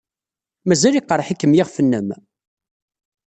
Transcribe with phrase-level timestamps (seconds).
[0.67, 2.07] Mazal yeqreḥ-ikem yiɣef-nnem?